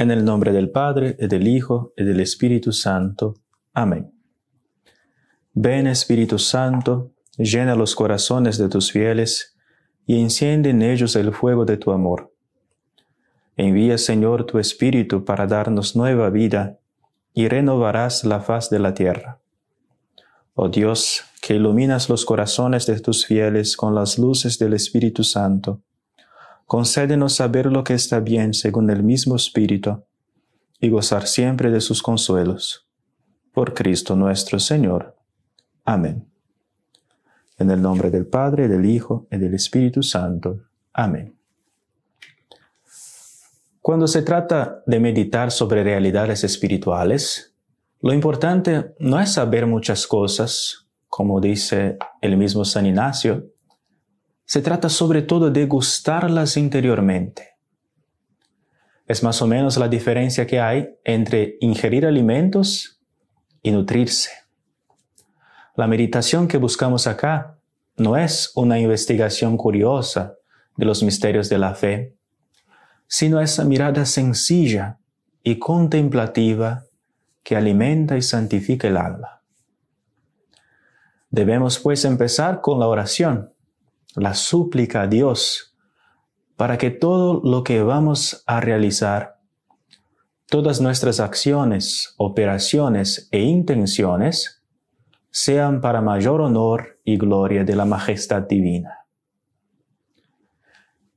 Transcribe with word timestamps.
En 0.00 0.10
el 0.10 0.24
nombre 0.24 0.52
del 0.52 0.70
Padre, 0.70 1.14
y 1.18 1.26
del 1.26 1.46
Hijo, 1.46 1.92
y 1.94 2.04
del 2.04 2.20
Espíritu 2.20 2.72
Santo. 2.72 3.34
Amén. 3.74 4.10
Ven 5.52 5.86
Espíritu 5.86 6.38
Santo, 6.38 7.12
llena 7.36 7.74
los 7.74 7.94
corazones 7.94 8.56
de 8.56 8.70
tus 8.70 8.92
fieles, 8.92 9.58
y 10.06 10.18
enciende 10.18 10.70
en 10.70 10.80
ellos 10.80 11.16
el 11.16 11.34
fuego 11.34 11.66
de 11.66 11.76
tu 11.76 11.90
amor. 11.90 12.32
Envía, 13.58 13.98
Señor, 13.98 14.46
tu 14.46 14.58
Espíritu 14.58 15.22
para 15.26 15.46
darnos 15.46 15.94
nueva 15.94 16.30
vida, 16.30 16.78
y 17.34 17.48
renovarás 17.48 18.24
la 18.24 18.40
faz 18.40 18.70
de 18.70 18.78
la 18.78 18.94
tierra. 18.94 19.42
Oh 20.54 20.70
Dios, 20.70 21.24
que 21.42 21.56
iluminas 21.56 22.08
los 22.08 22.24
corazones 22.24 22.86
de 22.86 22.98
tus 23.00 23.26
fieles 23.26 23.76
con 23.76 23.94
las 23.94 24.18
luces 24.18 24.58
del 24.58 24.72
Espíritu 24.72 25.24
Santo, 25.24 25.82
concédenos 26.70 27.34
saber 27.34 27.66
lo 27.66 27.82
que 27.82 27.94
está 27.94 28.20
bien 28.20 28.54
según 28.54 28.90
el 28.90 29.02
mismo 29.02 29.34
Espíritu, 29.34 30.04
y 30.78 30.88
gozar 30.88 31.26
siempre 31.26 31.68
de 31.68 31.80
sus 31.80 32.00
consuelos. 32.00 32.88
Por 33.52 33.74
Cristo 33.74 34.14
nuestro 34.14 34.60
Señor. 34.60 35.16
Amén. 35.84 36.30
En 37.58 37.72
el 37.72 37.82
nombre 37.82 38.08
del 38.08 38.24
Padre, 38.24 38.68
del 38.68 38.86
Hijo 38.86 39.26
y 39.32 39.38
del 39.38 39.54
Espíritu 39.54 40.04
Santo. 40.04 40.60
Amén. 40.92 41.36
Cuando 43.80 44.06
se 44.06 44.22
trata 44.22 44.84
de 44.86 45.00
meditar 45.00 45.50
sobre 45.50 45.82
realidades 45.82 46.44
espirituales, 46.44 47.52
lo 48.00 48.12
importante 48.12 48.94
no 49.00 49.18
es 49.18 49.32
saber 49.32 49.66
muchas 49.66 50.06
cosas, 50.06 50.86
como 51.08 51.40
dice 51.40 51.98
el 52.20 52.36
mismo 52.36 52.64
San 52.64 52.86
Ignacio, 52.86 53.50
se 54.50 54.62
trata 54.62 54.88
sobre 54.88 55.22
todo 55.22 55.48
de 55.48 55.64
gustarlas 55.66 56.56
interiormente. 56.56 57.50
Es 59.06 59.22
más 59.22 59.40
o 59.42 59.46
menos 59.46 59.76
la 59.76 59.86
diferencia 59.86 60.44
que 60.44 60.58
hay 60.58 60.88
entre 61.04 61.56
ingerir 61.60 62.04
alimentos 62.04 63.00
y 63.62 63.70
nutrirse. 63.70 64.30
La 65.76 65.86
meditación 65.86 66.48
que 66.48 66.58
buscamos 66.58 67.06
acá 67.06 67.60
no 67.96 68.16
es 68.16 68.50
una 68.56 68.80
investigación 68.80 69.56
curiosa 69.56 70.34
de 70.76 70.84
los 70.84 71.04
misterios 71.04 71.48
de 71.48 71.58
la 71.58 71.76
fe, 71.76 72.16
sino 73.06 73.40
esa 73.40 73.64
mirada 73.64 74.04
sencilla 74.04 74.98
y 75.44 75.60
contemplativa 75.60 76.86
que 77.44 77.54
alimenta 77.54 78.16
y 78.16 78.22
santifica 78.22 78.88
el 78.88 78.96
alma. 78.96 79.42
Debemos 81.30 81.78
pues 81.78 82.04
empezar 82.04 82.60
con 82.60 82.80
la 82.80 82.88
oración 82.88 83.49
la 84.16 84.34
súplica 84.34 85.02
a 85.02 85.06
Dios 85.06 85.76
para 86.56 86.76
que 86.76 86.90
todo 86.90 87.40
lo 87.42 87.64
que 87.64 87.82
vamos 87.82 88.42
a 88.46 88.60
realizar, 88.60 89.38
todas 90.46 90.80
nuestras 90.80 91.20
acciones, 91.20 92.14
operaciones 92.18 93.28
e 93.30 93.40
intenciones, 93.40 94.62
sean 95.30 95.80
para 95.80 96.00
mayor 96.00 96.40
honor 96.40 96.98
y 97.04 97.16
gloria 97.16 97.64
de 97.64 97.76
la 97.76 97.84
majestad 97.84 98.42
divina. 98.42 99.06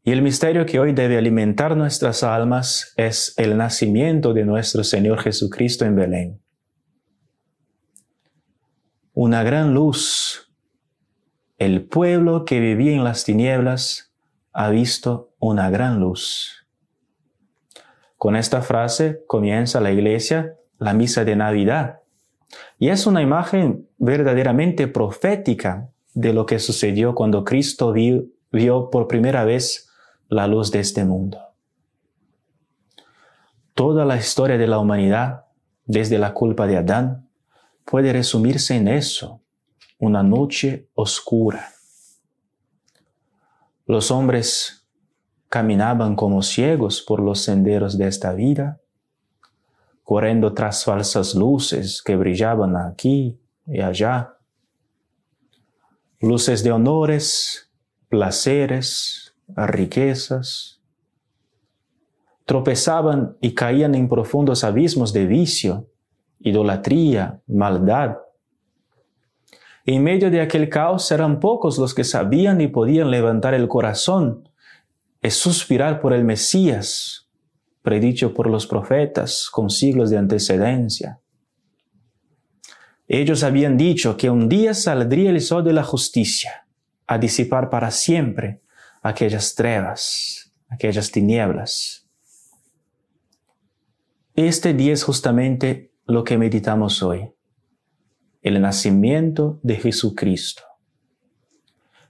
Y 0.05 0.11
el 0.11 0.22
misterio 0.22 0.66
que 0.66 0.80
hoy 0.80 0.91
debe 0.91 1.17
alimentar 1.17 1.78
nuestras 1.78 2.23
almas 2.23 2.94
es 2.97 3.33
el 3.38 3.57
nacimiento 3.57 4.33
de 4.33 4.44
nuestro 4.44 4.83
Señor 4.83 5.22
Jesucristo 5.22 5.85
en 5.85 5.95
Belén. 5.95 6.41
Una 9.13 9.44
gran 9.44 9.73
luz 9.73 10.42
el 11.66 11.86
pueblo 11.86 12.45
que 12.45 12.59
vivía 12.59 12.94
en 12.94 13.03
las 13.03 13.23
tinieblas 13.23 14.14
ha 14.52 14.69
visto 14.69 15.34
una 15.40 15.69
gran 15.69 16.00
luz. 16.00 16.66
Con 18.18 18.35
esta 18.35 18.62
frase 18.62 19.24
comienza 19.28 19.81
la 19.81 19.91
iglesia 19.91 20.57
la 20.84 20.94
misa 20.94 21.23
de 21.23 21.35
Navidad. 21.35 22.02
Y 22.78 22.90
es 22.90 23.07
una 23.07 23.22
imagen 23.22 23.88
verdaderamente 23.97 24.88
profética 24.88 25.90
de 26.13 26.34
lo 26.34 26.46
que 26.46 26.59
sucedió 26.59 27.16
cuando 27.16 27.44
Cristo 27.44 27.94
vio, 27.94 28.90
por 28.91 29.07
primera 29.07 29.46
vez 29.46 29.90
la 30.28 30.47
luz 30.47 30.72
de 30.72 30.79
este 30.79 31.06
mundo. 31.06 31.40
Toda 33.73 34.06
la 34.06 34.18
historia 34.18 34.57
de 34.57 34.68
la 34.68 34.78
humanidad, 34.78 35.46
desde 35.85 36.19
la 36.19 36.34
culpa 36.34 36.68
de 36.68 36.78
Adán, 36.78 37.28
puede 37.85 38.13
resumirse 38.13 38.75
en 38.75 38.88
eso, 38.88 39.41
una 39.97 40.23
noche 40.23 40.89
oscura. 40.93 41.69
Los 43.85 44.11
hombres 44.11 44.87
caminaban 45.49 46.15
como 46.15 46.41
ciegos 46.41 47.01
por 47.01 47.19
los 47.19 47.41
senderos 47.41 47.97
de 47.97 48.07
esta 48.07 48.33
vida, 48.33 48.79
corriendo 50.03 50.53
tras 50.53 50.83
falsas 50.83 51.35
luces 51.35 52.01
que 52.01 52.15
brillaban 52.15 52.75
aquí 52.75 53.39
y 53.65 53.81
allá, 53.81 54.37
luces 56.19 56.63
de 56.63 56.71
honores, 56.71 57.69
placeres, 58.09 59.35
riquezas. 59.47 60.81
Tropezaban 62.45 63.37
y 63.41 63.53
caían 63.53 63.95
en 63.95 64.09
profundos 64.09 64.63
abismos 64.63 65.13
de 65.13 65.25
vicio, 65.25 65.89
idolatría, 66.39 67.41
maldad, 67.47 68.17
en 69.85 70.03
medio 70.03 70.31
de 70.31 70.39
aquel 70.39 70.69
caos 70.69 71.11
eran 71.11 71.39
pocos 71.39 71.77
los 71.77 71.94
que 71.94 72.03
sabían 72.03 72.61
y 72.61 72.67
podían 72.67 73.11
levantar 73.11 73.53
el 73.53 73.67
corazón 73.67 74.47
y 75.21 75.29
suspirar 75.29 75.99
por 75.99 76.13
el 76.13 76.23
Mesías, 76.23 77.29
predicho 77.81 78.33
por 78.33 78.49
los 78.49 78.66
profetas 78.66 79.49
con 79.51 79.69
siglos 79.69 80.09
de 80.09 80.17
antecedencia. 80.17 81.19
Ellos 83.09 83.43
habían 83.43 83.75
dicho 83.75 84.16
que 84.16 84.29
un 84.29 84.47
día 84.47 84.73
saldría 84.73 85.29
el 85.29 85.41
sol 85.41 85.63
de 85.66 85.73
la 85.73 85.83
justicia 85.83 86.66
a 87.05 87.17
disipar 87.17 87.69
para 87.69 87.91
siempre 87.91 88.61
aquellas 89.01 89.53
trevas, 89.53 90.53
aquellas 90.69 91.11
tinieblas. 91.11 92.07
Este 94.35 94.73
día 94.73 94.93
es 94.93 95.03
justamente 95.03 95.91
lo 96.05 96.23
que 96.23 96.38
meditamos 96.38 97.03
hoy 97.03 97.33
el 98.43 98.61
nacimiento 98.61 99.59
de 99.63 99.77
Jesucristo. 99.77 100.63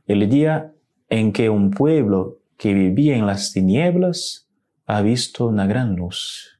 El 0.06 0.28
día 0.30 0.74
en 1.08 1.32
que 1.32 1.50
un 1.50 1.72
pueblo 1.72 2.40
que 2.58 2.74
vivía 2.74 3.16
en 3.16 3.28
las 3.28 3.54
tinieblas 3.54 4.50
ha 4.86 5.02
visto 5.02 5.48
una 5.48 5.68
gran 5.68 5.96
luz. 5.96 6.60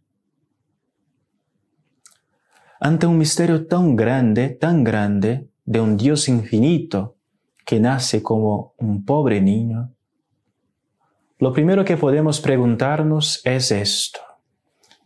Ante 2.80 3.08
un 3.08 3.18
misterio 3.18 3.66
tan 3.66 3.96
grande, 3.96 4.50
tan 4.50 4.84
grande, 4.84 5.50
de 5.66 5.80
un 5.80 5.98
Dios 5.98 6.28
infinito 6.28 7.18
que 7.66 7.80
nace 7.80 8.22
como 8.22 8.76
un 8.78 9.06
pobre 9.06 9.42
niño, 9.42 9.94
lo 11.40 11.52
primero 11.52 11.84
que 11.84 11.98
podemos 11.98 12.40
preguntarnos 12.40 13.42
es 13.44 13.72
esto. 13.72 14.20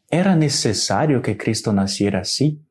¿Era 0.09 0.35
necesario 0.35 1.21
que 1.21 1.37
Cristo 1.37 1.71
naciera 1.71 2.21
así? 2.21 2.66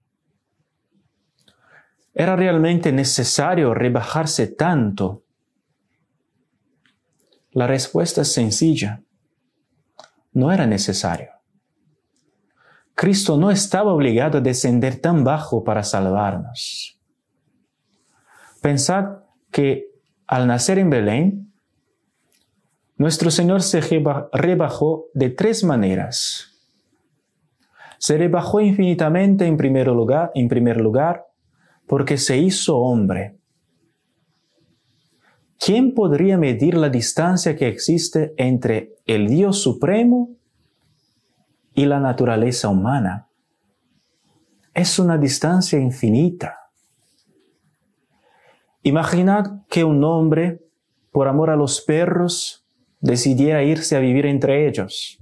¿Era 2.19 2.35
realmente 2.35 2.93
necesario 2.93 3.75
rebajarse 3.75 4.47
tanto? 4.47 5.25
La 7.51 7.67
respuesta 7.67 8.23
es 8.23 8.33
sencilla. 8.33 9.03
No 10.33 10.51
era 10.51 10.67
necesario. 10.67 11.29
Cristo 12.95 13.37
no 13.37 13.51
estaba 13.51 13.93
obligado 13.93 14.39
a 14.39 14.41
descender 14.41 14.99
tan 14.99 15.25
bajo 15.25 15.63
para 15.63 15.83
salvarnos. 15.83 16.99
Pensad 18.63 19.19
que 19.51 19.85
al 20.27 20.47
nacer 20.47 20.79
en 20.79 20.89
Belén, 20.89 21.53
nuestro 22.97 23.31
Señor 23.31 23.61
se 23.61 23.83
rebajó 24.33 25.05
de 25.13 25.29
tres 25.29 25.65
maneras. 25.65 26.51
Se 27.99 28.17
rebajó 28.17 28.63
infinitamente 28.63 29.45
en 29.45 29.59
primer 29.59 29.89
lugar, 29.89 30.31
en 30.35 30.49
primer 30.49 30.81
lugar 30.81 31.26
porque 31.87 32.19
se 32.19 32.39
hizo 32.39 32.79
hombre. 32.79 33.37
¿Quién 35.59 35.95
podría 35.95 36.37
medir 36.37 36.77
la 36.77 36.89
distancia 36.89 37.57
que 37.57 37.69
existe 37.69 38.35
entre 38.37 38.97
el 39.07 39.29
Dios 39.29 39.61
Supremo 39.61 40.31
y 41.75 41.87
la 41.87 41.99
naturaleza 41.99 42.69
humana? 42.69 43.29
Es 44.75 44.99
una 44.99 45.17
distancia 45.17 45.79
infinita. 45.79 46.59
Imaginad 48.83 49.65
que 49.69 49.83
un 49.83 50.05
hombre, 50.05 50.61
por 51.11 51.27
amor 51.29 51.51
a 51.51 51.57
los 51.57 51.81
perros, 51.81 52.67
decidiera 53.01 53.63
irse 53.63 53.97
a 53.97 54.01
vivir 54.01 54.27
entre 54.27 54.69
ellos, 54.69 55.19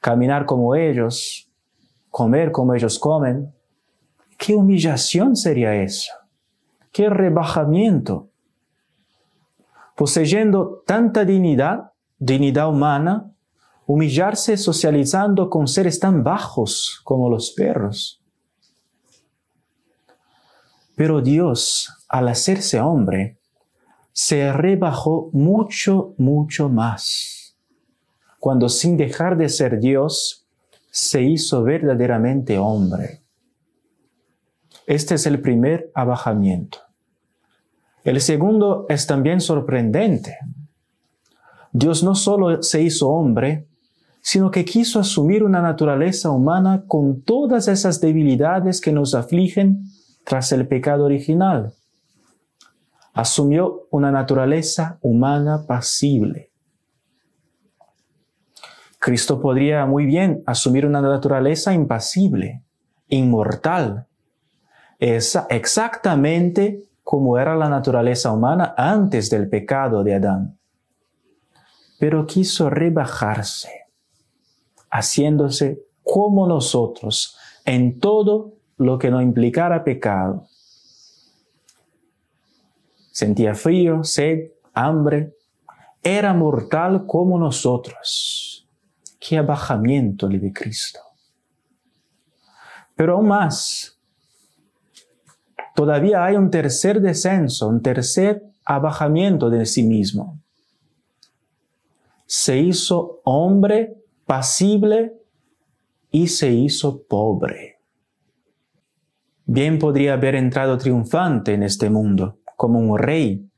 caminar 0.00 0.46
como 0.46 0.74
ellos, 0.74 1.50
comer 2.08 2.50
como 2.50 2.74
ellos 2.74 2.98
comen, 2.98 3.54
¿Qué 4.40 4.54
humillación 4.54 5.36
sería 5.36 5.74
eso? 5.74 6.14
¿Qué 6.92 7.10
rebajamiento? 7.10 8.30
Poseyendo 9.94 10.82
tanta 10.86 11.26
dignidad, 11.26 11.92
dignidad 12.18 12.70
humana, 12.70 13.30
humillarse 13.84 14.56
socializando 14.56 15.50
con 15.50 15.68
seres 15.68 16.00
tan 16.00 16.24
bajos 16.24 17.02
como 17.04 17.28
los 17.28 17.50
perros. 17.50 18.22
Pero 20.96 21.20
Dios, 21.20 21.92
al 22.08 22.28
hacerse 22.28 22.80
hombre, 22.80 23.36
se 24.10 24.50
rebajó 24.54 25.28
mucho, 25.34 26.14
mucho 26.16 26.70
más. 26.70 27.58
Cuando 28.38 28.70
sin 28.70 28.96
dejar 28.96 29.36
de 29.36 29.50
ser 29.50 29.80
Dios, 29.80 30.46
se 30.90 31.20
hizo 31.20 31.62
verdaderamente 31.62 32.58
hombre. 32.58 33.20
Este 34.90 35.14
es 35.14 35.24
el 35.26 35.40
primer 35.40 35.92
abajamiento. 35.94 36.78
El 38.02 38.20
segundo 38.20 38.86
es 38.88 39.06
también 39.06 39.40
sorprendente. 39.40 40.36
Dios 41.70 42.02
no 42.02 42.16
solo 42.16 42.60
se 42.64 42.82
hizo 42.82 43.08
hombre, 43.08 43.68
sino 44.20 44.50
que 44.50 44.64
quiso 44.64 44.98
asumir 44.98 45.44
una 45.44 45.62
naturaleza 45.62 46.32
humana 46.32 46.82
con 46.88 47.22
todas 47.22 47.68
esas 47.68 48.00
debilidades 48.00 48.80
que 48.80 48.90
nos 48.90 49.14
afligen 49.14 49.84
tras 50.24 50.50
el 50.50 50.66
pecado 50.66 51.04
original. 51.04 51.72
Asumió 53.12 53.86
una 53.92 54.10
naturaleza 54.10 54.98
humana 55.02 55.66
pasible. 55.68 56.50
Cristo 58.98 59.40
podría 59.40 59.86
muy 59.86 60.04
bien 60.04 60.42
asumir 60.46 60.84
una 60.84 61.00
naturaleza 61.00 61.72
impasible, 61.74 62.64
inmortal, 63.06 64.08
exactamente 65.00 66.84
como 67.02 67.38
era 67.38 67.56
la 67.56 67.68
naturaleza 67.68 68.30
humana 68.30 68.74
antes 68.76 69.30
del 69.30 69.48
pecado 69.48 70.04
de 70.04 70.14
Adán. 70.14 70.58
Pero 71.98 72.26
quiso 72.26 72.70
rebajarse, 72.70 73.86
haciéndose 74.90 75.82
como 76.04 76.46
nosotros 76.46 77.36
en 77.64 77.98
todo 77.98 78.54
lo 78.76 78.98
que 78.98 79.10
no 79.10 79.20
implicara 79.20 79.84
pecado. 79.84 80.46
Sentía 83.10 83.54
frío, 83.54 84.04
sed, 84.04 84.52
hambre. 84.72 85.36
Era 86.02 86.32
mortal 86.32 87.04
como 87.06 87.38
nosotros. 87.38 88.66
Qué 89.18 89.36
abajamiento 89.36 90.28
le 90.28 90.38
de 90.38 90.52
Cristo. 90.52 91.00
Pero 92.96 93.16
aún 93.16 93.28
más, 93.28 93.99
todavía 95.80 96.22
hay 96.22 96.36
un 96.36 96.50
tercer 96.50 97.00
descenso, 97.00 97.66
un 97.66 97.80
tercer 97.80 98.42
abajamiento 98.66 99.48
de 99.48 99.64
sí 99.64 99.82
mismo. 99.82 100.38
Se 102.26 102.58
hizo 102.58 103.22
hombre 103.24 103.96
pasible 104.26 105.14
y 106.10 106.28
se 106.28 106.52
hizo 106.52 107.04
pobre. 107.04 107.78
Bien 109.46 109.78
podría 109.78 110.12
haber 110.12 110.34
entrado 110.34 110.76
triunfante 110.76 111.54
en 111.54 111.62
este 111.62 111.88
mundo, 111.88 112.40
como 112.58 112.78
un 112.78 112.98
rey, 112.98 113.48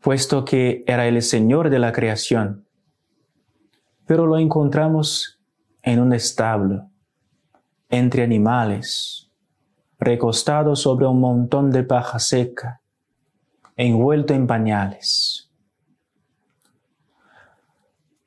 puesto 0.00 0.44
que 0.44 0.82
era 0.88 1.06
el 1.06 1.22
Señor 1.22 1.70
de 1.70 1.78
la 1.78 1.92
creación. 1.92 2.66
Pero 4.06 4.26
lo 4.26 4.38
encontramos 4.38 5.40
en 5.82 6.00
un 6.00 6.12
establo, 6.12 6.90
entre 7.88 8.24
animales, 8.24 9.23
recostado 9.98 10.76
sobre 10.76 11.06
un 11.06 11.20
montón 11.20 11.70
de 11.70 11.82
paja 11.82 12.18
seca, 12.18 12.80
envuelto 13.76 14.34
en 14.34 14.46
pañales. 14.46 15.50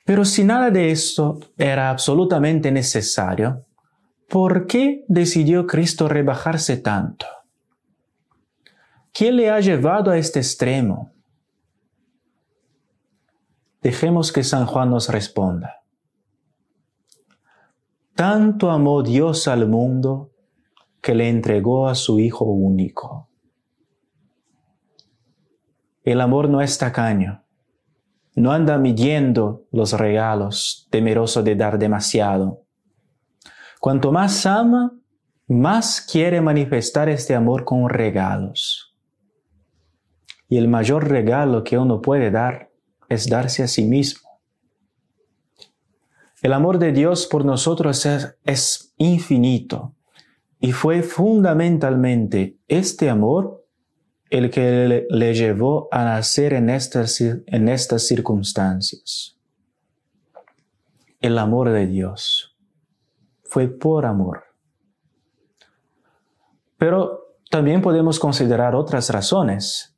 Pero 0.05 0.23
si 0.23 0.43
nada 0.43 0.71
de 0.71 0.91
esto 0.91 1.39
era 1.57 1.89
absolutamente 1.89 2.71
necesario, 2.71 3.65
¿por 4.29 4.65
qué 4.65 5.03
decidió 5.07 5.67
Cristo 5.67 6.07
rebajarse 6.07 6.77
tanto? 6.77 7.25
¿Qué 9.11 9.31
le 9.31 9.49
ha 9.49 9.59
llevado 9.59 10.11
a 10.11 10.17
este 10.17 10.39
extremo? 10.39 11.11
Dejemos 13.81 14.31
que 14.31 14.43
San 14.43 14.65
Juan 14.65 14.91
nos 14.91 15.09
responda. 15.09 15.81
Tanto 18.15 18.71
amó 18.71 19.03
Dios 19.03 19.47
al 19.47 19.67
mundo 19.67 20.31
que 21.07 21.15
le 21.15 21.29
entregó 21.29 21.87
a 21.87 21.95
su 21.95 22.19
Hijo 22.19 22.43
único. 22.43 23.29
El 26.03 26.19
amor 26.19 26.49
no 26.49 26.59
es 26.59 26.77
tacaño, 26.77 27.45
no 28.35 28.51
anda 28.51 28.77
midiendo 28.77 29.63
los 29.71 29.93
regalos, 29.93 30.85
temeroso 30.91 31.43
de 31.43 31.55
dar 31.55 31.79
demasiado. 31.79 32.65
Cuanto 33.79 34.11
más 34.11 34.45
ama, 34.45 34.99
más 35.47 36.01
quiere 36.01 36.41
manifestar 36.41 37.07
este 37.07 37.33
amor 37.35 37.63
con 37.63 37.87
regalos. 37.87 38.93
Y 40.49 40.57
el 40.57 40.67
mayor 40.67 41.07
regalo 41.07 41.63
que 41.63 41.77
uno 41.77 42.01
puede 42.01 42.31
dar 42.31 42.69
es 43.07 43.29
darse 43.29 43.63
a 43.63 43.69
sí 43.69 43.85
mismo. 43.85 44.41
El 46.41 46.51
amor 46.51 46.79
de 46.79 46.91
Dios 46.91 47.27
por 47.27 47.45
nosotros 47.45 48.05
es, 48.05 48.37
es 48.43 48.93
infinito 48.97 49.93
y 50.59 50.71
fue 50.71 51.03
fundamentalmente 51.03 52.57
este 52.67 53.09
amor 53.09 53.63
el 54.29 54.49
que 54.49 55.07
le, 55.09 55.33
llevó 55.33 55.87
a 55.91 56.03
nacer 56.03 56.53
en 56.53 56.69
estas, 56.69 57.21
en 57.21 57.69
estas 57.69 58.07
circunstancias. 58.07 59.37
El 61.21 61.37
amor 61.37 61.69
de 61.69 61.87
Dios 61.87 62.55
fue 63.43 63.67
por 63.67 64.05
amor. 64.05 64.43
Pero 66.77 67.35
también 67.49 67.81
podemos 67.81 68.19
considerar 68.19 68.75
otras 68.75 69.09
razones. 69.09 69.95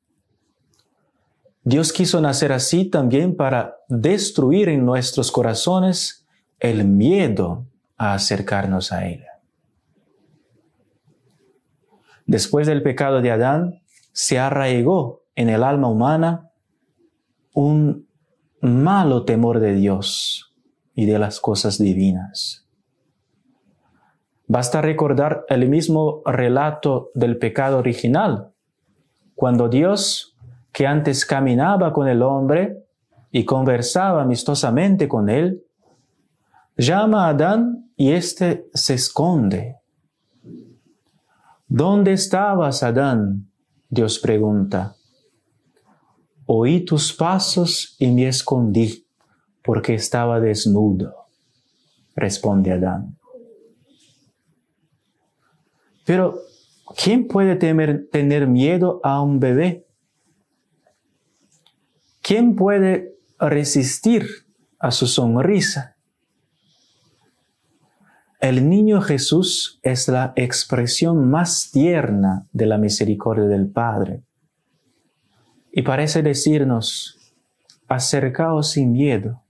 Dios 1.64 1.92
quiso 1.92 2.22
nacer 2.22 2.52
así 2.52 2.86
también 2.86 3.36
para 3.36 3.78
destruir 3.88 4.70
en 4.70 4.86
nuestros 4.86 5.32
corazones 5.32 6.26
el 6.60 6.86
miedo 6.86 7.66
a 7.98 8.14
acercarnos 8.14 8.92
a 8.92 9.08
Él. 9.08 9.26
Después 12.30 12.68
del 12.68 12.84
pecado 12.84 13.24
de 13.24 13.32
Adán, 13.32 13.82
se 14.12 14.38
arraigó 14.38 15.24
en 15.34 15.50
el 15.50 15.64
alma 15.64 15.88
humana 15.88 16.52
un 17.56 18.08
malo 18.62 19.26
temor 19.26 19.60
de 19.60 19.74
Dios 19.74 20.54
y 20.94 21.08
de 21.08 21.18
las 21.18 21.40
cosas 21.40 21.80
divinas. 21.80 22.68
Basta 24.46 24.80
recordar 24.80 25.44
el 25.50 25.68
mismo 25.70 26.22
relato 26.24 27.10
del 27.16 27.40
pecado 27.40 27.80
original, 27.80 28.52
cuando 29.34 29.68
Dios, 29.68 30.38
que 30.72 30.86
antes 30.86 31.26
caminaba 31.26 31.92
con 31.94 32.08
el 32.08 32.22
hombre 32.22 32.86
y 33.32 33.44
conversaba 33.44 34.22
amistosamente 34.22 35.08
con 35.08 35.32
él, 35.32 35.64
llama 36.78 37.26
a 37.26 37.30
Adán 37.30 37.90
y 37.96 38.12
éste 38.12 38.70
se 38.76 38.94
esconde 38.94 39.79
¿Dónde 41.72 42.14
estabas, 42.14 42.82
Adán? 42.82 43.48
Dios 43.90 44.18
pregunta. 44.18 44.96
Oí 46.48 46.84
tus 46.84 47.14
pasos 47.14 47.96
y 48.00 48.08
me 48.10 48.28
escondí 48.28 49.06
porque 49.64 49.94
estaba 49.94 50.40
desnudo, 50.40 51.14
responde 52.16 52.72
Adán. 52.72 53.20
Pero, 56.08 56.40
¿quién 57.04 57.28
puede 57.28 57.56
tener 57.56 58.48
miedo 58.48 59.00
a 59.04 59.22
un 59.22 59.40
bebé? 59.40 59.86
¿Quién 62.24 62.56
puede 62.56 63.16
resistir 63.38 64.28
a 64.80 64.90
su 64.90 65.06
sonrisa? 65.06 65.99
El 68.40 68.70
niño 68.70 69.02
Jesús 69.02 69.82
es 69.84 70.08
la 70.08 70.32
expresión 70.38 71.30
más 71.30 71.72
tierna 71.72 72.48
de 72.54 72.68
la 72.68 72.78
misericordia 72.78 73.48
del 73.48 73.68
Padre. 73.68 74.24
Y 75.74 75.82
parece 75.82 76.24
decirnos, 76.24 77.20
acercaos 77.90 78.72
sin 78.72 78.94
miedo. 78.94 79.42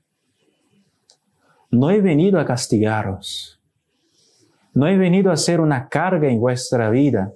No 1.70 1.92
he 1.92 2.02
venido 2.02 2.40
a 2.40 2.46
castigaros. 2.46 3.60
No 4.74 4.88
he 4.88 4.98
venido 4.98 5.30
a 5.30 5.36
hacer 5.36 5.62
una 5.62 5.88
carga 5.88 6.28
en 6.28 6.40
vuestra 6.40 6.90
vida. 6.90 7.32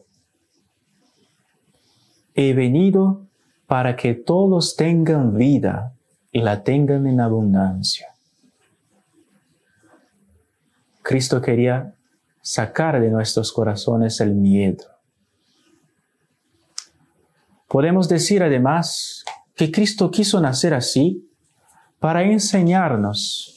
He 2.33 2.53
venido 2.53 3.27
para 3.67 3.95
que 3.95 4.15
todos 4.15 4.75
tengan 4.75 5.35
vida 5.37 5.93
y 6.31 6.41
la 6.41 6.63
tengan 6.63 7.05
en 7.05 7.21
abundancia. 7.21 8.12
Cristo 11.03 11.41
quería 11.41 11.93
sacar 12.41 12.99
de 12.99 13.09
nuestros 13.09 13.51
corazones 13.53 14.19
el 14.19 14.33
miedo. 14.33 14.85
Podemos 17.67 18.09
decir 18.09 18.41
además 18.41 19.23
que 19.55 19.71
Cristo 19.71 20.09
quiso 20.09 20.41
nacer 20.41 20.73
así 20.73 21.29
para 21.99 22.23
enseñarnos 22.23 23.53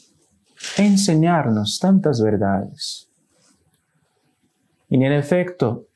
enseñarnos 0.78 1.78
tantas 1.78 2.20
verdades. 2.20 3.08
Y 4.88 4.96
en 4.96 5.12
efecto, 5.12 5.86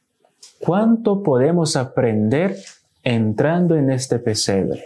¿cuánto 0.58 1.22
podemos 1.22 1.76
aprender 1.76 2.56
entrando 3.02 3.76
en 3.76 3.90
este 3.90 4.18
pesebre? 4.18 4.84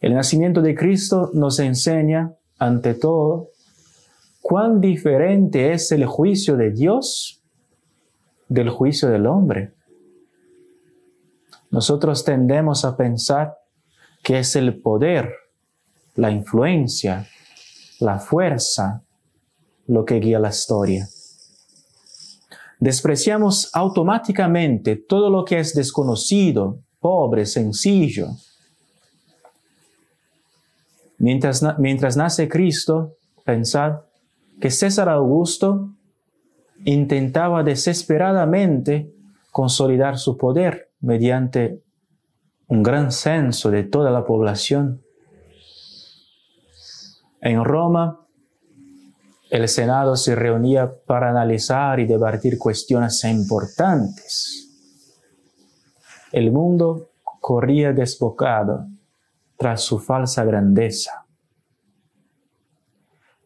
El 0.00 0.14
nacimiento 0.14 0.62
de 0.62 0.74
Cristo 0.74 1.30
nos 1.34 1.58
enseña, 1.60 2.32
ante 2.58 2.94
todo, 2.94 3.50
cuán 4.42 4.80
diferente 4.80 5.72
es 5.72 5.92
el 5.92 6.04
juicio 6.04 6.56
de 6.56 6.70
Dios 6.70 7.42
del 8.48 8.68
juicio 8.68 9.08
del 9.08 9.26
hombre. 9.26 9.72
Nosotros 11.70 12.22
tendemos 12.22 12.84
a 12.84 12.96
pensar 12.96 13.56
que 14.22 14.40
es 14.40 14.54
el 14.56 14.82
poder, 14.82 15.32
la 16.16 16.30
influencia, 16.30 17.26
la 17.98 18.18
fuerza 18.18 19.02
lo 19.86 20.04
que 20.04 20.20
guía 20.20 20.38
la 20.38 20.50
historia. 20.50 21.08
Despreciamos 22.78 23.70
automáticamente 23.72 24.96
todo 24.96 25.30
lo 25.30 25.44
que 25.44 25.60
es 25.60 25.74
desconocido, 25.74 26.80
pobre, 27.00 27.46
sencillo. 27.46 28.28
Mientras, 31.16 31.62
nace 32.16 32.48
Cristo, 32.48 33.16
pensad 33.44 34.00
que 34.60 34.70
César 34.70 35.08
Augusto 35.08 35.90
intentaba 36.84 37.62
desesperadamente 37.62 39.12
consolidar 39.50 40.18
su 40.18 40.36
poder 40.36 40.90
mediante 41.00 41.82
un 42.68 42.82
gran 42.82 43.12
censo 43.12 43.70
de 43.70 43.84
toda 43.84 44.10
la 44.10 44.24
población. 44.24 45.02
En 47.40 47.64
Roma, 47.64 48.20
el 49.50 49.68
Senado 49.68 50.16
se 50.16 50.34
reunía 50.34 50.90
para 51.06 51.28
analizar 51.28 52.00
y 52.00 52.06
debatir 52.06 52.58
cuestiones 52.58 53.22
importantes. 53.24 54.70
El 56.32 56.50
mundo 56.50 57.10
corría 57.40 57.92
desbocado 57.92 58.86
tras 59.58 59.82
su 59.82 59.98
falsa 59.98 60.44
grandeza. 60.44 61.21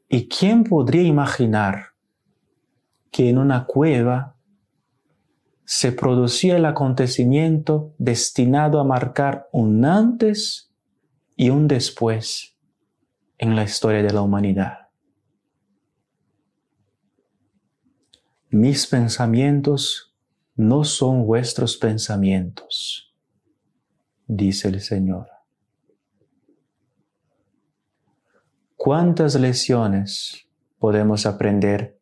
¿Y 0.08 0.28
quién 0.28 0.64
podría 0.64 1.02
imaginar 1.02 1.94
que 3.10 3.28
en 3.28 3.38
una 3.38 3.66
cueva 3.66 4.36
se 5.64 5.90
producía 5.90 6.56
el 6.56 6.64
acontecimiento 6.64 7.94
destinado 7.98 8.78
a 8.78 8.84
marcar 8.84 9.48
un 9.52 9.84
antes 9.84 10.72
y 11.34 11.50
un 11.50 11.66
después 11.66 12.56
en 13.38 13.56
la 13.56 13.64
historia 13.64 14.02
de 14.02 14.12
la 14.12 14.22
humanidad? 14.22 14.90
Mis 18.50 18.86
pensamientos 18.86 20.14
no 20.54 20.84
son 20.84 21.26
vuestros 21.26 21.76
pensamientos, 21.76 23.12
dice 24.26 24.68
el 24.68 24.80
Señor. 24.80 25.35
¿Cuántas 28.76 29.34
lecciones 29.34 30.46
podemos 30.78 31.26
aprender 31.26 31.96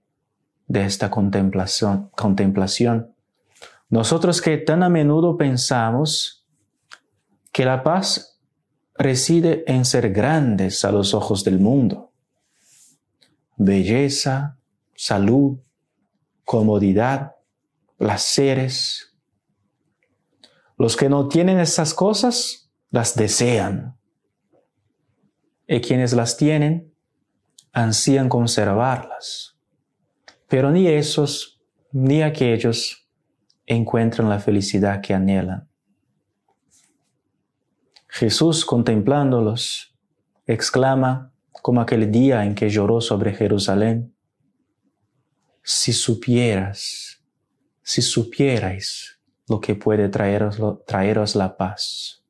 de 0.67 0.85
esta 0.85 1.11
contemplación, 1.11 2.11
contemplación. 2.17 3.15
Nosotros 3.89 4.41
que 4.41 4.57
tan 4.57 4.83
a 4.83 4.89
menudo 4.89 5.37
pensamos 5.37 6.47
que 7.53 7.65
la 7.65 7.83
paz 7.83 8.41
reside 8.97 9.65
en 9.67 9.85
ser 9.85 10.13
grandes 10.13 10.85
a 10.85 10.93
los 10.93 11.15
ojos 11.15 11.45
del 11.45 11.61
mundo. 11.61 12.13
Belleza, 13.57 14.59
salud, 14.97 15.59
comodidad, 16.45 17.37
placeres. 17.99 19.15
Los 20.77 20.97
que 20.97 21.09
no 21.09 21.29
tienen 21.29 21.61
esas 21.61 21.95
cosas 21.95 22.71
las 22.91 23.15
desean. 23.15 23.97
Y 25.67 25.81
quienes 25.81 26.13
las 26.13 26.37
tienen 26.37 26.95
ansían 27.73 28.29
conservarlas. 28.29 29.57
Pero 30.49 30.71
ni 30.71 30.87
esos 30.87 31.61
ni 31.93 32.23
aquellos 32.23 33.09
encuentran 33.67 34.29
la 34.29 34.41
felicidad 34.41 35.01
que 35.01 35.15
anhelan. 35.15 35.69
Jesús 38.09 38.65
contemplándolos, 38.65 39.95
exclama 40.47 41.33
como 41.51 41.81
aquel 41.81 42.11
día 42.11 42.45
en 42.45 42.55
que 42.55 42.69
lloró 42.69 43.01
sobre 43.01 43.33
Jerusalén, 43.33 44.15
si 45.63 45.93
supieras, 45.93 47.23
si 47.83 48.03
supierais 48.03 49.19
lo 49.49 49.61
que 49.61 49.75
puede 49.75 50.09
traeros, 50.09 50.59
traeros 50.87 51.35
la 51.35 51.57
paz. 51.57 52.23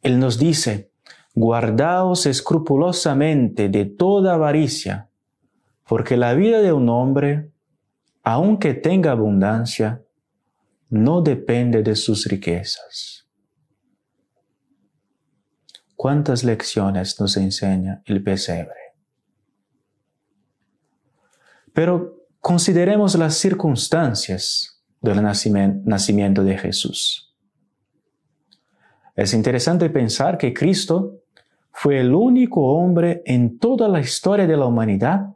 Él 0.00 0.18
nos 0.18 0.38
dice, 0.38 0.91
guardaos 1.34 2.26
escrupulosamente 2.26 3.68
de 3.68 3.86
toda 3.86 4.34
avaricia, 4.34 5.08
porque 5.88 6.16
la 6.16 6.34
vida 6.34 6.60
de 6.60 6.72
un 6.72 6.88
hombre, 6.88 7.50
aunque 8.22 8.74
tenga 8.74 9.12
abundancia, 9.12 10.02
no 10.90 11.22
depende 11.22 11.82
de 11.82 11.96
sus 11.96 12.26
riquezas. 12.26 13.26
¿Cuántas 15.96 16.44
lecciones 16.44 17.18
nos 17.20 17.36
enseña 17.36 18.02
el 18.06 18.22
pesebre? 18.22 18.74
Pero 21.72 22.26
consideremos 22.40 23.14
las 23.14 23.36
circunstancias 23.36 24.82
del 25.00 25.22
nacimiento 25.22 26.44
de 26.44 26.58
Jesús. 26.58 27.34
Es 29.14 29.32
interesante 29.34 29.88
pensar 29.90 30.38
que 30.38 30.52
Cristo 30.52 31.21
fue 31.72 32.00
el 32.00 32.14
único 32.14 32.74
hombre 32.74 33.22
en 33.24 33.58
toda 33.58 33.88
la 33.88 34.00
historia 34.00 34.46
de 34.46 34.56
la 34.56 34.66
humanidad 34.66 35.34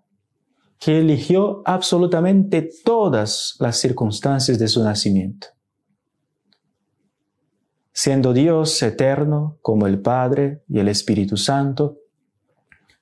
que 0.79 0.99
eligió 0.99 1.63
absolutamente 1.65 2.69
todas 2.85 3.57
las 3.59 3.79
circunstancias 3.79 4.59
de 4.59 4.69
su 4.69 4.85
nacimiento. 4.85 5.49
Siendo 7.93 8.35
Dios 8.35 8.83
eterno 8.83 9.57
como 9.63 9.87
el 9.87 10.01
Padre 10.01 10.63
y 10.69 10.79
el 10.79 10.89
Espíritu 10.89 11.39
Santo, 11.39 11.97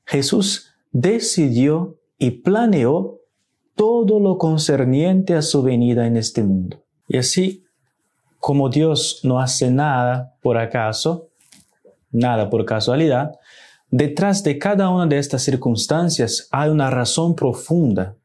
Jesús 0.04 0.72
decidió 0.92 1.98
y 2.16 2.30
planeó 2.30 3.18
todo 3.74 4.20
lo 4.20 4.38
concerniente 4.38 5.34
a 5.34 5.42
su 5.42 5.64
venida 5.64 6.06
en 6.06 6.16
este 6.16 6.44
mundo. 6.44 6.84
Y 7.08 7.16
así, 7.16 7.64
como 8.38 8.68
Dios 8.68 9.20
no 9.24 9.40
hace 9.40 9.72
nada 9.72 10.36
por 10.40 10.58
acaso, 10.58 11.30
nada 12.14 12.48
por 12.48 12.64
casualidad, 12.64 13.32
Detrás 13.96 14.42
de 14.42 14.58
cada 14.58 14.90
una 14.90 15.06
de 15.06 15.18
estas 15.18 15.42
circunstancias 15.42 16.48
hay 16.50 16.68
una 16.68 16.90
razón 16.90 17.36
profunda, 17.36 18.16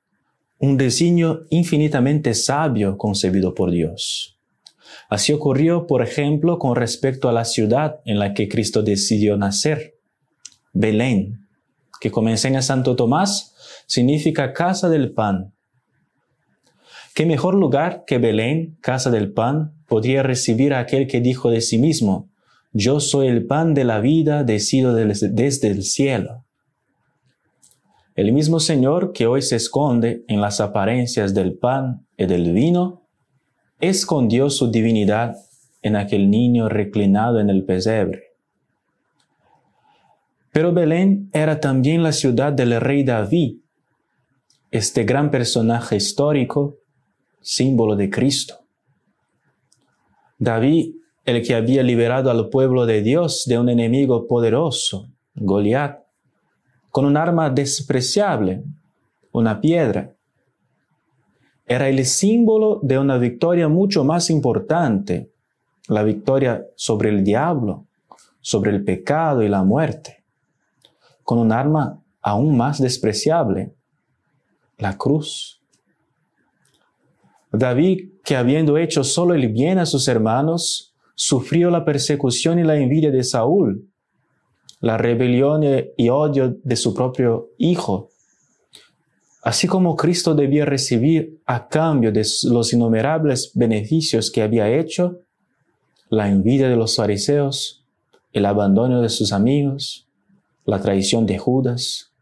un 0.58 0.78
designio 0.78 1.46
infinitamente 1.52 2.34
sabio 2.34 2.98
concebido 2.98 3.54
por 3.54 3.70
Dios. 3.70 4.40
Así 5.10 5.32
ocurrió, 5.32 5.86
por 5.86 6.02
ejemplo, 6.02 6.58
con 6.58 6.76
respecto 6.76 7.30
a 7.30 7.34
la 7.34 7.46
ciudad 7.46 8.00
en 8.06 8.18
la 8.18 8.34
que 8.34 8.50
Cristo 8.50 8.82
decidió 8.82 9.38
nacer, 9.38 9.94
Belén, 10.74 11.48
que 12.02 12.10
como 12.10 12.30
enseña 12.30 12.64
Santo 12.64 12.96
Tomás, 12.96 13.54
significa 13.86 14.54
casa 14.54 14.90
del 14.90 15.12
pan. 15.14 15.54
¿Qué 17.14 17.28
mejor 17.28 17.54
lugar 17.54 18.06
que 18.08 18.18
Belén, 18.18 18.76
casa 18.82 19.12
del 19.12 19.34
pan, 19.34 19.76
podría 19.88 20.24
recibir 20.24 20.74
a 20.74 20.80
aquel 20.80 21.06
que 21.06 21.22
dijo 21.22 21.52
de 21.52 21.62
sí 21.62 21.78
mismo, 21.78 22.28
yo 22.72 23.00
soy 23.00 23.28
el 23.28 23.46
pan 23.46 23.74
de 23.74 23.84
la 23.84 24.00
vida 24.00 24.44
decido 24.44 24.94
desde 24.94 25.68
el 25.68 25.84
cielo. 25.84 26.46
El 28.16 28.34
mismo 28.34 28.60
Señor 28.60 29.14
que 29.14 29.28
hoy 29.28 29.42
se 29.42 29.56
esconde 29.56 30.24
en 30.28 30.42
las 30.42 30.60
apariencias 30.60 31.34
del 31.34 31.58
pan 31.58 32.06
y 32.18 32.26
del 32.26 32.52
vino, 32.54 33.08
escondió 33.80 34.50
su 34.50 34.70
divinidad 34.70 35.36
en 35.82 35.96
aquel 35.96 36.30
niño 36.30 36.68
reclinado 36.68 37.40
en 37.40 37.50
el 37.50 37.64
pesebre. 37.64 38.24
Pero 40.52 40.74
Belén 40.74 41.30
era 41.32 41.60
también 41.60 42.04
la 42.04 42.12
ciudad 42.12 42.52
del 42.52 42.80
rey 42.82 43.04
David, 43.04 43.60
este 44.72 45.06
gran 45.06 45.32
personaje 45.32 45.96
histórico, 45.96 46.78
símbolo 47.42 47.96
de 47.96 48.10
Cristo. 48.10 48.66
David 50.38 50.99
el 51.30 51.46
que 51.46 51.56
había 51.56 51.84
liberado 51.84 52.32
al 52.32 52.50
pueblo 52.50 52.86
de 52.86 53.02
Dios 53.02 53.46
de 53.46 53.58
un 53.58 53.70
enemigo 53.70 54.28
poderoso, 54.28 55.08
Goliat, 55.36 56.00
con 56.90 57.06
un 57.06 57.18
arma 57.18 57.50
despreciable, 57.50 58.64
una 59.32 59.62
piedra. 59.62 60.16
Era 61.66 61.88
el 61.88 62.04
símbolo 62.06 62.80
de 62.82 62.98
una 62.98 63.18
victoria 63.18 63.68
mucho 63.68 64.04
más 64.04 64.30
importante, 64.30 65.32
la 65.88 66.04
victoria 66.04 66.66
sobre 66.76 67.10
el 67.10 67.24
diablo, 67.24 67.86
sobre 68.42 68.72
el 68.72 68.84
pecado 68.84 69.44
y 69.44 69.50
la 69.50 69.64
muerte. 69.64 70.24
con 71.24 71.38
un 71.38 71.52
arma 71.52 72.02
aún 72.24 72.58
más 72.58 72.82
despreciable, 72.82 73.72
la 74.80 74.98
cruz. 74.98 75.62
David, 77.52 78.14
que 78.24 78.36
habiendo 78.36 78.80
hecho 78.80 79.04
solo 79.04 79.36
el 79.36 79.48
bien 79.50 79.78
a 79.78 79.86
sus 79.86 80.08
hermanos, 80.08 80.89
sufrió 81.20 81.70
la 81.70 81.84
persecución 81.84 82.60
y 82.60 82.64
la 82.64 82.78
envidia 82.78 83.12
de 83.12 83.26
Saúl, 83.26 83.90
la 84.80 84.98
rebelión 84.98 85.64
y 85.98 86.08
odio 86.08 86.56
de 86.64 86.78
su 86.78 86.94
propio 86.94 87.50
hijo. 87.58 88.10
Así 89.44 89.68
como 89.68 89.98
Cristo 89.98 90.34
debía 90.34 90.64
recibir 90.64 91.42
a 91.46 91.68
cambio 91.68 92.14
de 92.14 92.26
los 92.46 92.72
innumerables 92.72 93.52
beneficios 93.54 94.32
que 94.32 94.42
había 94.42 94.70
hecho, 94.70 95.20
la 96.08 96.30
envidia 96.30 96.70
de 96.70 96.78
los 96.78 96.96
fariseos, 96.96 97.86
el 98.32 98.46
abandono 98.46 99.02
de 99.02 99.10
sus 99.10 99.34
amigos, 99.34 100.08
la 100.64 100.80
traición 100.80 101.26
de 101.26 101.38
Judas. 101.38 102.14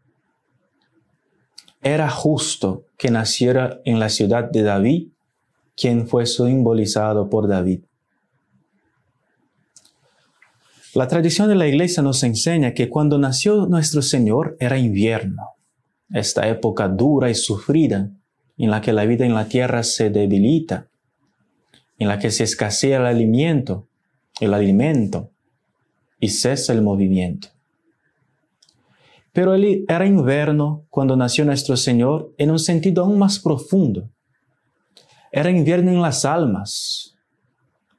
Era 1.82 2.10
justo 2.10 2.82
que 2.96 3.12
naciera 3.12 3.80
en 3.84 4.00
la 4.00 4.08
ciudad 4.08 4.50
de 4.50 4.64
David, 4.64 5.10
quien 5.76 6.08
fue 6.08 6.26
simbolizado 6.26 7.30
por 7.30 7.46
David. 7.46 7.82
La 10.94 11.06
tradición 11.06 11.48
de 11.48 11.54
la 11.54 11.66
iglesia 11.66 12.02
nos 12.02 12.22
enseña 12.22 12.72
que 12.72 12.88
cuando 12.88 13.18
nació 13.18 13.66
nuestro 13.66 14.00
Señor 14.00 14.56
era 14.58 14.78
invierno, 14.78 15.50
esta 16.10 16.48
época 16.48 16.88
dura 16.88 17.28
y 17.28 17.34
sufrida 17.34 18.10
en 18.56 18.70
la 18.70 18.80
que 18.80 18.94
la 18.94 19.04
vida 19.04 19.26
en 19.26 19.34
la 19.34 19.48
tierra 19.48 19.82
se 19.82 20.08
debilita, 20.08 20.88
en 21.98 22.08
la 22.08 22.18
que 22.18 22.30
se 22.30 22.44
escasea 22.44 22.98
el 22.98 23.06
alimento, 23.06 23.86
el 24.40 24.54
alimento 24.54 25.30
y 26.18 26.30
cesa 26.30 26.72
el 26.72 26.80
movimiento. 26.80 27.48
Pero 29.32 29.54
era 29.54 30.06
invierno 30.06 30.86
cuando 30.88 31.16
nació 31.16 31.44
nuestro 31.44 31.76
Señor 31.76 32.32
en 32.38 32.50
un 32.50 32.58
sentido 32.58 33.04
aún 33.04 33.18
más 33.18 33.38
profundo. 33.38 34.08
Era 35.30 35.50
invierno 35.50 35.90
en 35.90 36.00
las 36.00 36.24
almas, 36.24 37.17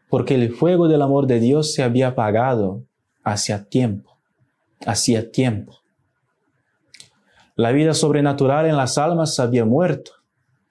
porque 0.09 0.35
el 0.35 0.53
fuego 0.53 0.87
del 0.87 1.01
amor 1.01 1.27
de 1.27 1.39
Dios 1.39 1.73
se 1.73 1.83
había 1.83 2.09
apagado 2.09 2.83
hacía 3.23 3.65
tiempo, 3.65 4.17
hacía 4.85 5.31
tiempo. 5.31 5.77
La 7.55 7.71
vida 7.71 7.93
sobrenatural 7.93 8.65
en 8.65 8.75
las 8.75 8.97
almas 8.97 9.39
había 9.39 9.65
muerto, 9.65 10.11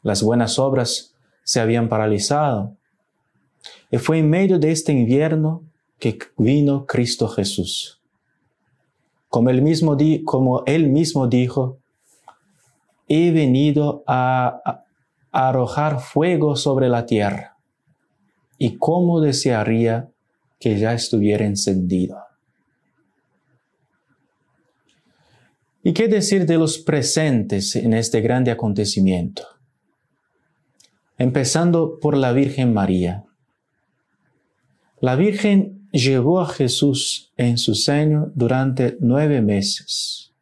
las 0.02 0.22
buenas 0.22 0.58
obras 0.58 1.14
se 1.44 1.60
habían 1.60 1.88
paralizado. 1.88 2.76
Y 3.90 3.98
fue 3.98 4.18
en 4.18 4.28
medio 4.28 4.58
de 4.58 4.72
este 4.72 4.92
invierno 4.92 5.62
que 5.98 6.18
vino 6.36 6.84
Cristo 6.86 7.28
Jesús. 7.28 8.00
Como 9.28 9.50
él 9.50 9.62
mismo, 9.62 9.96
como 10.24 10.62
él 10.66 10.88
mismo 10.88 11.28
dijo, 11.28 11.78
he 13.06 13.30
venido 13.30 14.02
a 14.06 14.82
arrojar 15.30 16.00
fuego 16.00 16.56
sobre 16.56 16.88
la 16.88 17.06
tierra 17.06 17.57
y 18.58 18.76
cómo 18.76 19.20
desearía 19.20 20.10
que 20.58 20.78
ya 20.78 20.92
estuviera 20.92 21.46
encendido. 21.46 22.18
¿Y 25.82 25.92
qué 25.92 26.08
decir 26.08 26.44
de 26.44 26.58
los 26.58 26.78
presentes 26.78 27.76
en 27.76 27.94
este 27.94 28.20
grande 28.20 28.50
acontecimiento? 28.50 29.46
Empezando 31.16 31.98
por 32.00 32.16
la 32.16 32.32
Virgen 32.32 32.74
María. 32.74 33.24
La 35.00 35.14
Virgen 35.14 35.88
llevó 35.92 36.40
a 36.40 36.46
Jesús 36.46 37.32
en 37.36 37.58
su 37.58 37.74
seno 37.74 38.30
durante 38.34 38.96
nueve 39.00 39.40
meses. 39.40 40.34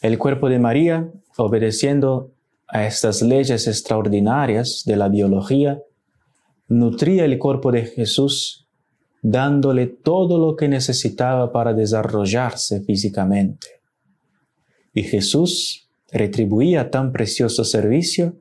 El 0.00 0.18
cuerpo 0.18 0.48
de 0.48 0.58
María, 0.58 1.10
obedeciendo 1.36 2.32
a 2.66 2.86
estas 2.86 3.22
leyes 3.22 3.68
extraordinarias 3.68 4.82
de 4.84 4.96
la 4.96 5.08
biología, 5.08 5.80
nutría 6.68 7.24
el 7.24 7.38
cuerpo 7.38 7.72
de 7.72 7.86
Jesús 7.86 8.66
dándole 9.22 9.86
todo 9.86 10.38
lo 10.38 10.54
que 10.54 10.68
necesitaba 10.68 11.50
para 11.50 11.72
desarrollarse 11.72 12.82
físicamente. 12.82 13.80
Y 14.92 15.02
Jesús 15.02 15.88
retribuía 16.12 16.90
tan 16.90 17.10
precioso 17.10 17.64
servicio 17.64 18.36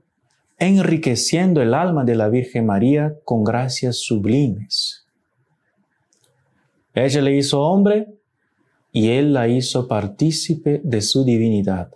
enriqueciendo 0.60 1.62
el 1.62 1.74
alma 1.74 2.04
de 2.04 2.16
la 2.16 2.30
Virgen 2.30 2.66
María 2.66 3.16
con 3.24 3.44
gracias 3.44 3.98
sublimes. 3.98 5.06
Ella 6.94 7.22
le 7.22 7.38
hizo 7.38 7.62
hombre 7.62 8.08
y 8.92 9.10
él 9.10 9.34
la 9.34 9.48
hizo 9.48 9.88
partícipe 9.88 10.82
de 10.84 11.02
su 11.02 11.24
divinidad. 11.24 11.92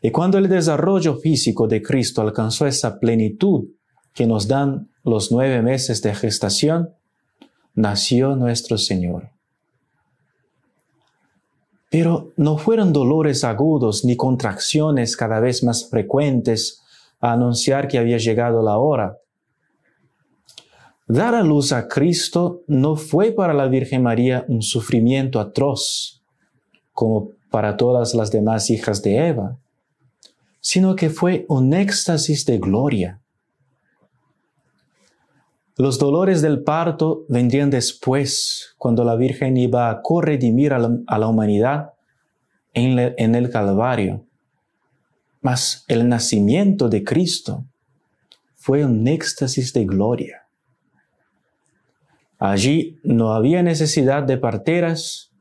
Y 0.00 0.10
cuando 0.10 0.38
el 0.38 0.48
desarrollo 0.48 1.16
físico 1.16 1.68
de 1.68 1.82
Cristo 1.82 2.22
alcanzó 2.22 2.66
esa 2.66 2.98
plenitud 2.98 3.66
que 4.14 4.26
nos 4.26 4.48
dan 4.48 4.90
los 5.04 5.32
nueve 5.32 5.62
meses 5.62 6.02
de 6.02 6.14
gestación, 6.14 6.94
nació 7.74 8.36
nuestro 8.36 8.78
Señor. 8.78 9.30
Pero 11.90 12.32
no 12.36 12.58
fueron 12.58 12.92
dolores 12.92 13.44
agudos 13.44 14.04
ni 14.04 14.16
contracciones 14.16 15.16
cada 15.16 15.40
vez 15.40 15.62
más 15.62 15.88
frecuentes 15.88 16.82
a 17.20 17.32
anunciar 17.32 17.88
que 17.88 17.98
había 17.98 18.18
llegado 18.18 18.62
la 18.62 18.78
hora. 18.78 19.18
Dar 21.06 21.34
a 21.34 21.42
luz 21.42 21.72
a 21.72 21.88
Cristo 21.88 22.62
no 22.66 22.96
fue 22.96 23.32
para 23.32 23.52
la 23.52 23.66
Virgen 23.66 24.02
María 24.02 24.44
un 24.48 24.62
sufrimiento 24.62 25.40
atroz, 25.40 26.22
como 26.92 27.30
para 27.50 27.76
todas 27.76 28.14
las 28.14 28.30
demás 28.30 28.70
hijas 28.70 29.02
de 29.02 29.28
Eva 29.28 29.58
sino 30.62 30.94
que 30.94 31.10
fue 31.10 31.44
un 31.48 31.74
éxtasis 31.74 32.46
de 32.46 32.58
gloria. 32.58 33.20
Los 35.82 35.98
dolores 35.98 36.42
del 36.42 36.62
parto 36.62 37.24
vendrían 37.28 37.68
después, 37.68 38.72
cuando 38.78 39.02
la 39.02 39.16
Virgen 39.16 39.56
iba 39.56 39.90
a 39.90 40.00
corredimir 40.00 40.74
a 40.74 40.78
la, 40.78 41.26
humanidad 41.26 41.94
en, 42.72 43.12
en 43.18 43.34
el 43.34 43.50
Calvario. 43.50 44.24
Mas 45.40 45.84
el 45.88 46.08
nacimiento 46.08 46.88
de 46.88 47.02
Cristo 47.02 47.64
fue 48.54 48.84
un 48.84 49.08
éxtasis 49.08 49.72
de 49.72 49.84
gloria. 49.84 50.46
Allí 52.38 53.00
no 53.02 53.32
había 53.32 53.64
necesidad 53.64 54.22
de 54.22 54.38
parteras, 54.38 55.32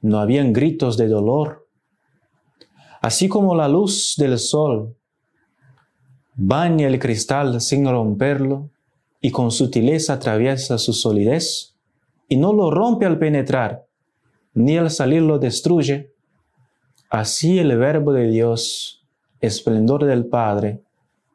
no 0.00 0.18
habían 0.18 0.52
gritos 0.52 0.96
de 0.96 1.06
dolor, 1.06 1.68
Así 3.00 3.28
como 3.28 3.54
la 3.54 3.68
luz 3.68 4.16
del 4.16 4.40
sol 4.40 4.96
baña 6.34 6.88
el 6.88 6.98
cristal 6.98 7.60
sin 7.60 7.86
romperlo 7.86 8.71
y 9.22 9.30
con 9.30 9.52
sutileza 9.52 10.14
atraviesa 10.14 10.76
su 10.76 10.92
solidez 10.92 11.74
y 12.28 12.36
no 12.36 12.52
lo 12.52 12.70
rompe 12.70 13.06
al 13.06 13.18
penetrar, 13.18 13.86
ni 14.52 14.76
al 14.76 14.90
salir 14.90 15.22
lo 15.22 15.38
destruye, 15.38 16.12
así 17.08 17.58
el 17.58 17.78
verbo 17.78 18.12
de 18.12 18.28
Dios, 18.28 19.06
esplendor 19.40 20.04
del 20.04 20.26
Padre, 20.26 20.82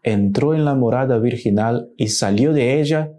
entró 0.03 0.53
en 0.53 0.65
la 0.65 0.75
morada 0.75 1.17
virginal 1.17 1.89
y 1.97 2.09
salió 2.09 2.51
de 2.51 2.79
ella 2.81 3.13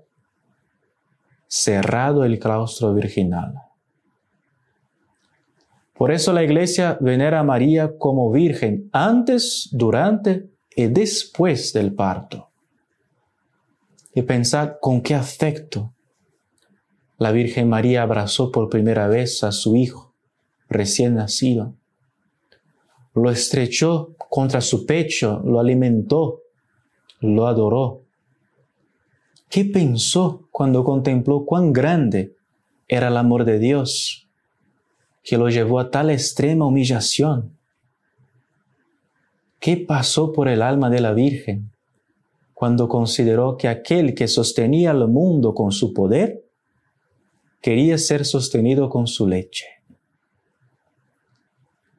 cerrado 1.46 2.24
el 2.24 2.38
claustro 2.38 2.92
virginal. 2.92 3.54
Por 5.94 6.12
eso 6.12 6.32
la 6.32 6.44
iglesia 6.44 6.98
venera 7.00 7.40
a 7.40 7.44
María 7.44 7.96
como 7.98 8.30
virgen 8.30 8.90
antes, 8.92 9.68
durante 9.72 10.50
y 10.76 10.86
después 10.88 11.72
del 11.72 11.94
parto. 11.94 12.47
Y 14.18 14.22
pensad 14.22 14.78
con 14.80 15.00
qué 15.00 15.14
afecto 15.14 15.94
la 17.18 17.30
Virgen 17.30 17.68
María 17.68 18.02
abrazó 18.02 18.50
por 18.50 18.68
primera 18.68 19.06
vez 19.06 19.44
a 19.44 19.52
su 19.52 19.76
hijo 19.76 20.12
recién 20.68 21.14
nacido. 21.14 21.76
Lo 23.14 23.30
estrechó 23.30 24.16
contra 24.28 24.60
su 24.60 24.86
pecho, 24.86 25.40
lo 25.44 25.60
alimentó, 25.60 26.40
lo 27.20 27.46
adoró. 27.46 28.02
¿Qué 29.48 29.64
pensó 29.64 30.48
cuando 30.50 30.82
contempló 30.82 31.44
cuán 31.44 31.72
grande 31.72 32.34
era 32.88 33.06
el 33.06 33.18
amor 33.18 33.44
de 33.44 33.60
Dios 33.60 34.28
que 35.22 35.38
lo 35.38 35.48
llevó 35.48 35.78
a 35.78 35.92
tal 35.92 36.10
extrema 36.10 36.66
humillación. 36.66 37.56
¿Qué 39.60 39.76
pasó 39.76 40.32
por 40.32 40.48
el 40.48 40.60
alma 40.60 40.90
de 40.90 41.02
la 41.02 41.12
Virgen 41.12 41.70
cuando 42.58 42.88
consideró 42.88 43.56
que 43.56 43.68
aquel 43.68 44.16
que 44.16 44.26
sostenía 44.26 44.90
al 44.90 45.06
mundo 45.06 45.54
con 45.54 45.70
su 45.70 45.94
poder 45.94 46.44
quería 47.60 47.96
ser 47.98 48.24
sostenido 48.24 48.88
con 48.90 49.06
su 49.06 49.28
leche? 49.28 49.66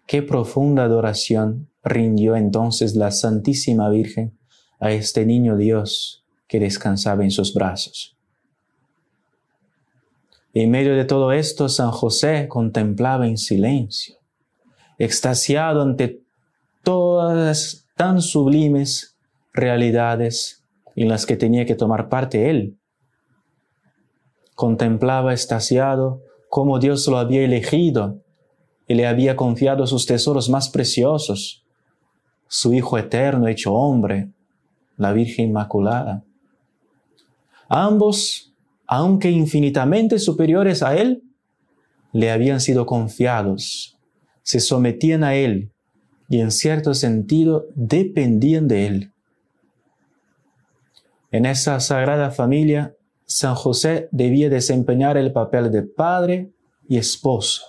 Qué 0.05 0.21
profunda 0.21 0.83
adoración 0.83 1.69
rindió 1.81 2.35
entonces 2.35 2.97
la 2.97 3.11
Santísima 3.11 3.89
Virgen 3.89 4.37
a 4.81 4.91
este 4.91 5.25
niño 5.25 5.55
Dios 5.55 6.25
que 6.45 6.59
descansaba 6.59 7.23
en 7.23 7.31
sus 7.31 7.53
brazos. 7.53 8.17
En 10.53 10.71
medio 10.71 10.93
de 10.93 11.05
todo 11.05 11.31
esto, 11.31 11.69
San 11.69 11.91
José 11.91 12.49
contemplaba 12.49 13.27
en 13.27 13.37
silencio, 13.37 14.17
extasiado 14.97 15.83
ante 15.83 16.21
todas 16.83 17.85
tan 17.95 18.21
sublimes 18.21 19.15
realidades 19.53 20.63
en 20.95 21.07
las 21.07 21.25
que 21.25 21.37
tenía 21.37 21.65
que 21.65 21.75
tomar 21.75 22.09
parte 22.09 22.49
él. 22.49 22.77
Contemplaba 24.55 25.33
extasiado 25.33 26.21
cómo 26.49 26.79
Dios 26.79 27.07
lo 27.07 27.17
había 27.17 27.43
elegido 27.43 28.21
y 28.87 28.95
le 28.95 29.07
había 29.07 29.35
confiado 29.35 29.87
sus 29.87 30.05
tesoros 30.05 30.49
más 30.49 30.69
preciosos, 30.69 31.63
su 32.47 32.73
Hijo 32.73 32.97
eterno 32.97 33.47
hecho 33.47 33.73
hombre, 33.73 34.31
la 34.97 35.13
Virgen 35.13 35.49
Inmaculada. 35.49 36.23
Ambos, 37.69 38.53
aunque 38.87 39.29
infinitamente 39.29 40.17
superiores 40.17 40.81
a 40.81 40.95
Él, 40.95 41.23
le 42.11 42.31
habían 42.31 42.59
sido 42.59 42.87
confiados, 42.87 43.97
se 44.41 44.59
sometían 44.59 45.23
a 45.23 45.35
Él 45.35 45.71
y 46.27 46.39
en 46.39 46.51
cierto 46.51 46.95
sentido 46.95 47.67
dependían 47.75 48.67
de 48.67 48.87
Él. 48.87 49.13
En 51.31 51.45
esa 51.45 51.79
sagrada 51.79 52.31
familia, 52.31 52.95
San 53.25 53.53
José 53.53 54.09
debía 54.11 54.49
desempeñar 54.49 55.17
el 55.17 55.31
papel 55.31 55.71
de 55.71 55.83
padre 55.83 56.49
y 56.87 56.97
esposo. 56.97 57.63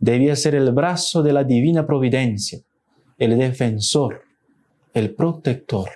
Debía 0.00 0.34
ser 0.34 0.56
el 0.56 0.72
brazo 0.72 1.22
de 1.22 1.32
la 1.32 1.44
divina 1.44 1.86
providencia, 1.86 2.60
el 3.18 3.38
defensor, 3.38 4.22
el 4.92 5.14
protector. 5.14 5.88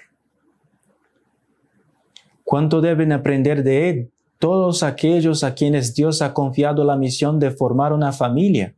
¿Cuánto 2.45 2.81
deben 2.81 3.11
aprender 3.11 3.65
de 3.65 3.91
Él 3.91 4.11
todos 4.39 4.85
aquellos 4.85 5.43
a 5.43 5.55
quienes 5.55 5.95
Dios 5.95 6.23
ha 6.23 6.33
confiado 6.33 6.85
la 6.85 6.95
misión 6.95 7.41
de 7.41 7.51
formar 7.51 7.93
una 7.93 8.13
familia? 8.13 8.77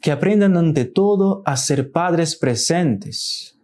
Que 0.00 0.10
aprendan 0.10 0.56
ante 0.56 0.86
todo 0.86 1.42
a 1.44 1.58
ser 1.58 1.92
padres 1.92 2.34
presentes. 2.34 3.59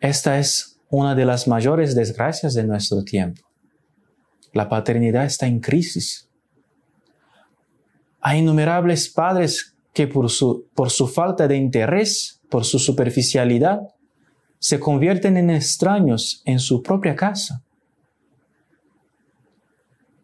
Esta 0.00 0.38
es 0.38 0.80
una 0.88 1.14
de 1.14 1.26
las 1.26 1.46
mayores 1.46 1.94
desgracias 1.94 2.54
de 2.54 2.64
nuestro 2.64 3.04
tiempo. 3.04 3.42
La 4.52 4.68
paternidad 4.68 5.26
está 5.26 5.46
en 5.46 5.60
crisis. 5.60 6.28
Hay 8.20 8.38
innumerables 8.38 9.10
padres 9.10 9.76
que 9.92 10.06
por 10.06 10.30
su, 10.30 10.66
por 10.74 10.90
su 10.90 11.06
falta 11.06 11.46
de 11.46 11.56
interés, 11.56 12.40
por 12.48 12.64
su 12.64 12.78
superficialidad, 12.78 13.80
se 14.58 14.80
convierten 14.80 15.36
en 15.36 15.50
extraños 15.50 16.42
en 16.46 16.58
su 16.58 16.82
propia 16.82 17.14
casa. 17.14 17.62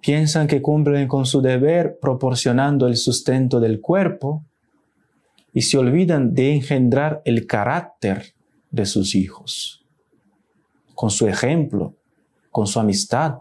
Piensan 0.00 0.46
que 0.46 0.62
cumplen 0.62 1.06
con 1.06 1.26
su 1.26 1.42
deber 1.42 1.98
proporcionando 2.00 2.86
el 2.86 2.96
sustento 2.96 3.60
del 3.60 3.80
cuerpo 3.80 4.44
y 5.52 5.62
se 5.62 5.78
olvidan 5.78 6.34
de 6.34 6.54
engendrar 6.54 7.22
el 7.24 7.46
carácter 7.46 8.35
de 8.76 8.86
sus 8.86 9.16
hijos, 9.16 9.84
con 10.94 11.10
su 11.10 11.26
ejemplo, 11.26 11.94
con 12.50 12.66
su 12.66 12.78
amistad, 12.78 13.38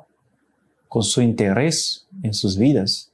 con 0.87 1.03
su 1.03 1.21
interés 1.21 2.07
en 2.23 2.33
sus 2.33 2.57
vidas. 2.57 3.11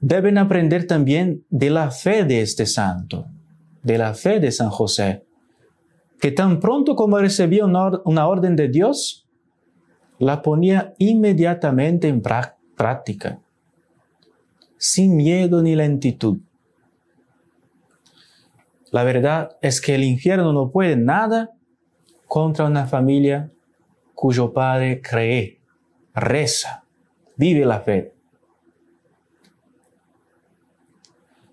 Deben 0.00 0.38
aprender 0.38 0.86
también 0.86 1.44
de 1.48 1.70
la 1.70 1.90
fe 1.90 2.24
de 2.24 2.40
este 2.40 2.66
santo, 2.66 3.26
de 3.82 3.98
la 3.98 4.14
fe 4.14 4.40
de 4.40 4.50
San 4.50 4.70
José, 4.70 5.24
que 6.20 6.32
tan 6.32 6.58
pronto 6.58 6.96
como 6.96 7.18
recibía 7.18 7.64
una, 7.64 8.28
orden 8.28 8.56
de 8.56 8.68
Dios, 8.68 9.26
la 10.18 10.42
ponía 10.42 10.94
inmediatamente 10.98 12.08
en 12.08 12.22
práctica, 12.22 13.40
sin 14.76 15.16
miedo 15.16 15.62
ni 15.62 15.76
lentitud. 15.76 16.38
La 18.92 19.04
verdad 19.04 19.56
es 19.62 19.80
que 19.80 19.94
el 19.94 20.04
infierno 20.04 20.52
no 20.52 20.70
puede 20.70 20.96
nada 20.96 21.50
contra 22.28 22.66
una 22.66 22.86
familia 22.86 23.50
cuyo 24.14 24.52
padre 24.52 25.00
cree, 25.00 25.60
reza, 26.14 26.84
vive 27.36 27.64
la 27.64 27.80
fe. 27.80 28.12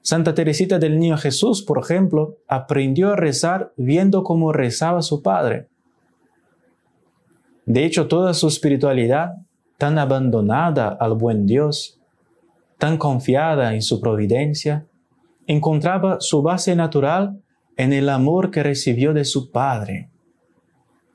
Santa 0.02 0.34
Teresita 0.34 0.80
del 0.80 1.00
Niño 1.00 1.18
Jesús, 1.18 1.62
por 1.64 1.80
ejemplo, 1.80 2.40
aprendió 2.48 3.14
a 3.14 3.16
rezar 3.16 3.72
viendo 3.78 4.24
cómo 4.24 4.52
rezaba 4.52 5.02
su 5.02 5.22
padre. 5.22 5.70
De 7.66 7.86
hecho, 7.86 8.08
toda 8.08 8.34
su 8.34 8.50
espiritualidad, 8.50 9.36
tan 9.78 9.98
abandonada 9.98 10.90
al 10.90 11.14
buen 11.14 11.46
Dios, 11.46 12.02
tan 12.78 12.98
confiada 12.98 13.76
en 13.76 13.82
su 13.82 14.02
providencia, 14.02 14.89
encontraba 15.50 16.22
su 16.22 16.42
base 16.42 16.76
natural 16.76 17.42
en 17.76 17.92
el 17.92 18.10
amor 18.10 18.52
que 18.52 18.64
recibió 18.64 19.14
de 19.14 19.26
su 19.26 19.52
Padre, 19.52 20.10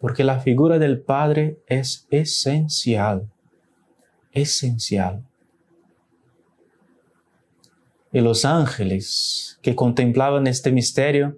porque 0.01 0.25
la 0.25 0.41
figura 0.41 0.79
del 0.79 1.01
Padre 1.01 1.59
es 1.67 2.07
esencial, 2.11 3.31
esencial 4.33 5.25
y 8.15 8.21
los 8.21 8.45
ángeles 8.45 9.59
que 9.61 9.75
contemplaban 9.75 10.47
este 10.47 10.71
misterio 10.71 11.37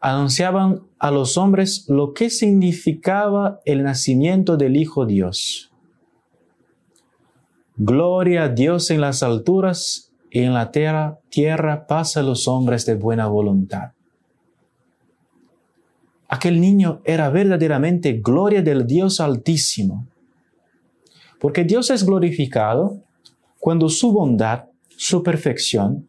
anunciaban 0.00 0.82
a 0.98 1.12
los 1.12 1.36
hombres 1.38 1.84
lo 1.88 2.14
que 2.14 2.30
significaba 2.30 3.60
el 3.64 3.84
nacimiento 3.84 4.56
del 4.56 4.76
Hijo 4.76 5.06
Dios. 5.06 5.70
Gloria 7.76 8.42
a 8.44 8.48
Dios 8.48 8.90
en 8.90 9.00
las 9.00 9.22
alturas 9.22 10.07
y 10.30 10.40
en 10.40 10.54
la 10.54 10.70
tierra, 10.70 11.18
tierra 11.30 11.86
paz 11.86 12.16
a 12.16 12.22
los 12.22 12.48
hombres 12.48 12.84
de 12.86 12.94
buena 12.94 13.26
voluntad. 13.26 13.92
Aquel 16.28 16.60
niño 16.60 17.00
era 17.04 17.30
verdaderamente 17.30 18.20
gloria 18.22 18.62
del 18.62 18.86
Dios 18.86 19.20
Altísimo, 19.20 20.06
porque 21.40 21.64
Dios 21.64 21.90
es 21.90 22.04
glorificado 22.04 23.02
cuando 23.58 23.88
su 23.88 24.12
bondad 24.12 24.68
su 24.98 25.22
perfección, 25.22 26.08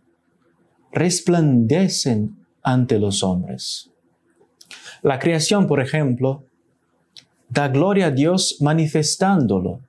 resplandecen 0.91 2.43
ante 2.63 2.97
los 2.97 3.21
hombres. 3.21 3.91
La 5.03 5.19
creación, 5.19 5.67
por 5.67 5.79
ejemplo, 5.79 6.43
da 7.49 7.67
gloria 7.67 8.07
a 8.07 8.11
Dios 8.11 8.57
manifestándolo, 8.61 9.81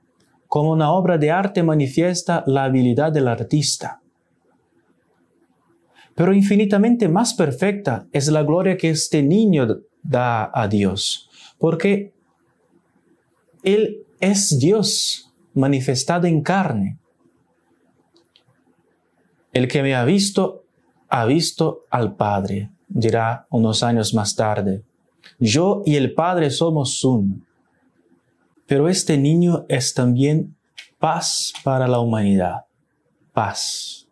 como 0.49 0.73
una 0.73 0.93
obra 0.93 1.17
de 1.17 1.31
arte 1.31 1.63
manifiesta 1.63 2.45
la 2.47 2.65
habilidad 2.65 3.11
del 3.11 3.27
artista. 3.27 4.00
Pero 6.15 6.35
infinitamente 6.35 7.09
más 7.09 7.35
perfecta 7.35 8.07
es 8.13 8.29
la 8.29 8.43
gloria 8.43 8.77
que 8.77 8.91
este 8.91 9.23
niño 9.23 9.67
da 10.03 10.51
a 10.53 10.69
Dios, 10.69 11.31
porque 11.59 12.13
Él 13.63 14.05
es 14.21 14.59
Dios 14.59 15.33
manifestado 15.55 16.27
en 16.27 16.43
carne. 16.43 16.99
El 19.53 19.67
que 19.67 19.83
me 19.83 19.95
ha 19.95 20.05
visto, 20.05 20.65
ha 21.09 21.25
visto 21.25 21.85
al 21.91 22.15
Padre, 22.15 22.71
dirá 22.89 23.47
unos 23.51 23.83
años 23.83 24.15
más 24.15 24.37
tarde. 24.37 24.83
Yo 25.39 25.83
y 25.87 25.97
el 25.97 26.15
Padre 26.15 26.51
somos 26.51 27.03
uno. 27.05 27.41
Pero 28.67 28.89
este 28.89 29.19
niño 29.19 29.65
es 29.69 29.95
también 29.95 30.57
paz 30.99 31.53
para 31.65 31.89
la 31.89 31.99
humanidad. 31.99 32.67
Paz. 33.33 34.07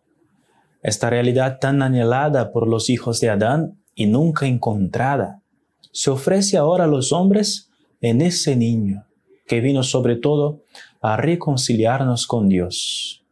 Esta 0.81 1.09
realidad 1.09 1.59
tan 1.59 1.81
anhelada 1.81 2.51
por 2.51 2.67
los 2.67 2.89
hijos 2.89 3.19
de 3.19 3.29
Adán 3.29 3.79
y 3.95 4.05
nunca 4.05 4.45
encontrada, 4.45 5.41
se 5.91 6.09
ofrece 6.09 6.57
ahora 6.57 6.85
a 6.85 6.87
los 6.87 7.11
hombres 7.11 7.69
en 8.01 8.21
ese 8.21 8.55
niño 8.55 9.05
que 9.47 9.59
vino 9.59 9.83
sobre 9.83 10.15
todo 10.15 10.61
a 11.01 11.17
reconciliarnos 11.17 12.27
con 12.27 12.47
Dios. 12.47 13.23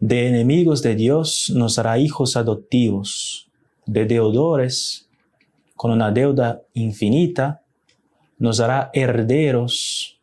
De 0.00 0.28
enemigos 0.28 0.82
de 0.82 0.96
Dios 0.96 1.50
nos 1.54 1.78
hará 1.78 1.98
hijos 1.98 2.36
adoptivos, 2.36 3.48
de 3.86 4.04
deudores 4.04 5.08
con 5.76 5.90
una 5.90 6.10
deuda 6.10 6.62
infinita, 6.74 7.62
nos 8.38 8.60
hará 8.60 8.90
herederos, 8.92 10.20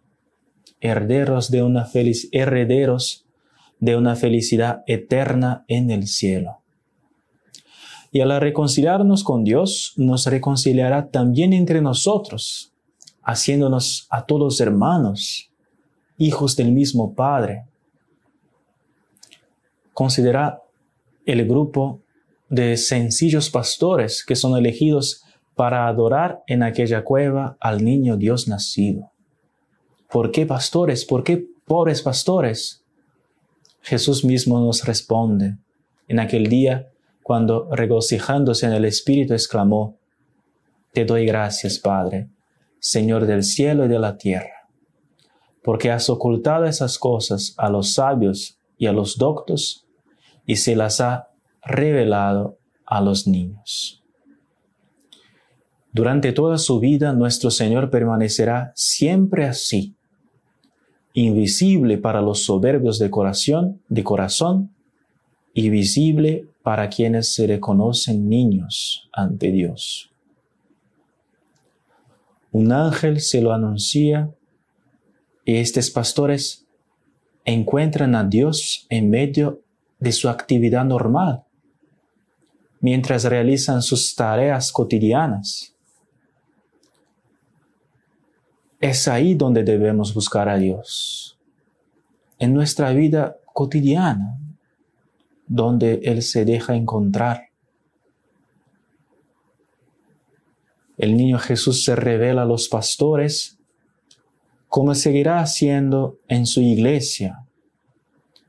herederos 0.81 1.49
de 1.49 1.63
una 1.63 1.87
herederos 2.31 3.25
de 3.81 3.97
una 3.97 4.15
felicidad 4.15 4.83
eterna 4.87 5.65
en 5.67 5.91
el 5.91 6.07
cielo. 6.07 6.59
Y 8.13 8.21
al 8.21 8.39
reconciliarnos 8.39 9.25
con 9.25 9.43
Dios, 9.43 9.93
nos 9.97 10.25
reconciliará 10.25 11.09
también 11.09 11.51
entre 11.51 11.81
nosotros, 11.81 12.71
haciéndonos 13.23 14.07
a 14.09 14.25
todos 14.25 14.61
hermanos, 14.61 15.51
hijos 16.17 16.55
del 16.55 16.71
mismo 16.71 17.13
Padre 17.13 17.65
considera 19.93 20.61
el 21.25 21.47
grupo 21.47 22.01
de 22.49 22.77
sencillos 22.77 23.49
pastores 23.49 24.25
que 24.25 24.35
son 24.35 24.57
elegidos 24.57 25.23
para 25.55 25.87
adorar 25.87 26.43
en 26.47 26.63
aquella 26.63 27.03
cueva 27.03 27.57
al 27.59 27.83
niño 27.83 28.17
Dios 28.17 28.47
nacido. 28.47 29.11
¿Por 30.09 30.31
qué 30.31 30.45
pastores? 30.45 31.05
¿Por 31.05 31.23
qué 31.23 31.45
pobres 31.65 32.01
pastores? 32.01 32.80
Jesús 33.81 34.23
mismo 34.23 34.59
nos 34.59 34.85
responde 34.85 35.57
en 36.07 36.19
aquel 36.19 36.47
día 36.47 36.91
cuando 37.23 37.69
regocijándose 37.71 38.65
en 38.65 38.73
el 38.73 38.85
Espíritu 38.85 39.33
exclamó, 39.33 39.97
Te 40.93 41.05
doy 41.05 41.25
gracias, 41.25 41.79
Padre, 41.79 42.29
Señor 42.79 43.25
del 43.25 43.43
cielo 43.43 43.85
y 43.85 43.87
de 43.87 43.99
la 43.99 44.17
tierra, 44.17 44.69
porque 45.63 45.91
has 45.91 46.09
ocultado 46.09 46.65
esas 46.65 46.97
cosas 46.97 47.53
a 47.57 47.69
los 47.69 47.93
sabios 47.93 48.59
y 48.77 48.87
a 48.87 48.91
los 48.91 49.17
doctos 49.17 49.87
y 50.45 50.57
se 50.57 50.75
las 50.75 50.99
ha 50.99 51.29
revelado 51.63 52.57
a 52.85 53.01
los 53.01 53.27
niños. 53.27 54.03
Durante 55.93 56.31
toda 56.31 56.57
su 56.57 56.79
vida 56.79 57.13
nuestro 57.13 57.51
Señor 57.51 57.89
permanecerá 57.89 58.71
siempre 58.75 59.45
así, 59.45 59.95
invisible 61.13 61.97
para 61.97 62.21
los 62.21 62.43
soberbios 62.43 62.99
de 62.99 63.09
corazón, 64.03 64.69
y 65.53 65.69
visible 65.69 66.47
para 66.63 66.89
quienes 66.89 67.33
se 67.33 67.47
reconocen 67.47 68.29
niños 68.29 69.09
ante 69.11 69.51
Dios. 69.51 70.11
Un 72.51 72.71
ángel 72.71 73.21
se 73.21 73.41
lo 73.41 73.53
anuncia 73.53 74.29
y 75.45 75.55
estos 75.55 75.89
pastores 75.89 76.65
encuentran 77.45 78.15
a 78.15 78.23
Dios 78.23 78.85
en 78.89 79.09
medio 79.09 79.61
de 79.99 80.11
su 80.11 80.29
actividad 80.29 80.85
normal, 80.85 81.43
mientras 82.79 83.23
realizan 83.23 83.81
sus 83.81 84.15
tareas 84.15 84.71
cotidianas. 84.71 85.75
Es 88.81 89.07
ahí 89.07 89.35
donde 89.35 89.63
debemos 89.63 90.13
buscar 90.13 90.49
a 90.49 90.57
Dios, 90.57 91.37
en 92.39 92.53
nuestra 92.53 92.91
vida 92.93 93.37
cotidiana, 93.53 94.39
donde 95.47 96.01
Él 96.03 96.23
se 96.23 96.45
deja 96.45 96.75
encontrar. 96.75 97.49
El 100.97 101.15
niño 101.15 101.37
Jesús 101.37 101.83
se 101.83 101.95
revela 101.95 102.41
a 102.41 102.45
los 102.45 102.69
pastores 102.69 103.59
como 104.67 104.95
seguirá 104.95 105.41
haciendo 105.41 106.17
en 106.27 106.45
su 106.45 106.61
iglesia, 106.61 107.45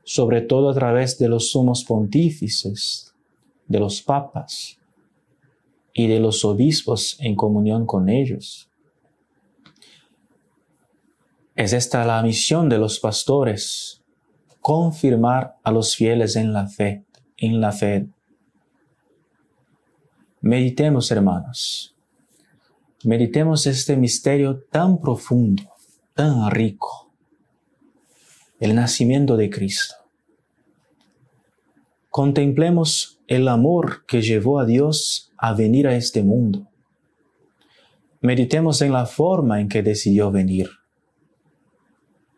sobre 0.03 0.41
todo 0.41 0.69
a 0.69 0.73
través 0.73 1.19
de 1.19 1.27
los 1.27 1.51
sumos 1.51 1.83
pontífices, 1.83 3.13
de 3.67 3.79
los 3.79 4.01
papas 4.01 4.79
y 5.93 6.07
de 6.07 6.19
los 6.19 6.43
obispos 6.43 7.17
en 7.19 7.35
comunión 7.35 7.85
con 7.85 8.09
ellos. 8.09 8.69
Es 11.55 11.71
esta 11.71 12.03
la 12.03 12.19
misión 12.23 12.67
de 12.67 12.79
los 12.79 12.99
pastores, 12.99 14.01
confirmar 14.59 15.57
a 15.63 15.71
los 15.71 15.95
fieles 15.95 16.35
en 16.35 16.51
la 16.51 16.67
fe, 16.67 17.03
en 17.37 17.61
la 17.61 17.71
fe. 17.71 18.07
Meditemos, 20.41 21.11
hermanos. 21.11 21.95
Meditemos 23.03 23.67
este 23.67 23.95
misterio 23.95 24.63
tan 24.71 24.99
profundo, 24.99 25.61
tan 26.15 26.49
rico, 26.49 27.11
el 28.59 28.73
nacimiento 28.73 29.37
de 29.37 29.51
Cristo. 29.51 29.93
Contemplemos 32.09 33.19
el 33.27 33.47
amor 33.47 34.05
que 34.07 34.23
llevó 34.23 34.59
a 34.59 34.65
Dios 34.65 35.31
a 35.37 35.53
venir 35.53 35.87
a 35.87 35.95
este 35.95 36.23
mundo. 36.23 36.67
Meditemos 38.21 38.81
en 38.81 38.91
la 38.91 39.05
forma 39.05 39.61
en 39.61 39.69
que 39.69 39.83
decidió 39.83 40.31
venir 40.31 40.69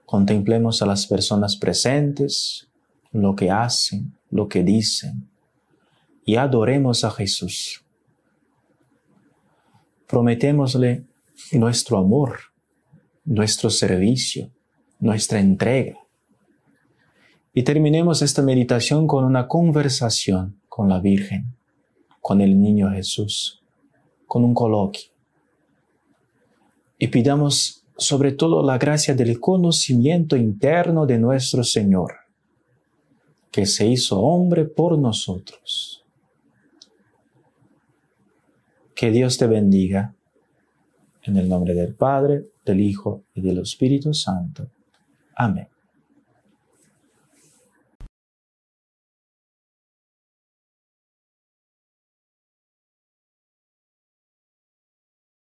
Contemplemos 0.05 0.81
a 0.81 0.85
las 0.85 1.07
personas 1.07 1.55
presentes, 1.55 2.67
lo 3.11 3.35
que 3.35 3.49
hacen, 3.49 4.17
lo 4.29 4.47
que 4.47 4.63
dicen, 4.63 5.27
y 6.25 6.35
adoremos 6.35 7.03
a 7.03 7.11
Jesús. 7.11 7.83
Prometémosle 10.07 11.05
nuestro 11.53 11.97
amor, 11.97 12.37
nuestro 13.23 13.69
servicio, 13.69 14.51
nuestra 14.99 15.39
entrega. 15.39 15.97
Y 17.53 17.63
terminemos 17.63 18.21
esta 18.21 18.41
meditación 18.41 19.07
con 19.07 19.23
una 19.23 19.47
conversación 19.47 20.59
con 20.67 20.89
la 20.89 20.99
Virgen, 20.99 21.55
con 22.19 22.41
el 22.41 22.59
niño 22.59 22.91
Jesús, 22.91 23.63
con 24.27 24.43
un 24.43 24.53
coloquio. 24.53 25.09
Y 26.99 27.07
pidamos 27.07 27.84
sobre 27.97 28.33
todo 28.33 28.63
la 28.63 28.77
gracia 28.77 29.13
del 29.13 29.39
conocimiento 29.39 30.35
interno 30.35 31.05
de 31.05 31.17
nuestro 31.17 31.63
Señor, 31.63 32.13
que 33.51 33.65
se 33.65 33.87
hizo 33.87 34.19
hombre 34.19 34.65
por 34.65 34.97
nosotros. 34.97 36.03
Que 38.93 39.11
Dios 39.11 39.37
te 39.37 39.47
bendiga. 39.47 40.13
En 41.23 41.37
el 41.37 41.49
nombre 41.49 41.73
del 41.73 41.95
Padre, 41.95 42.45
del 42.63 42.79
Hijo 42.81 43.23
y 43.33 43.41
del 43.41 43.59
Espíritu 43.59 44.13
Santo. 44.13 44.67
Amén. 45.35 45.67